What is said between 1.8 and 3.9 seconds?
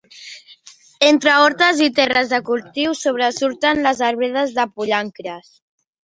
i terres de cultiu, sobresurten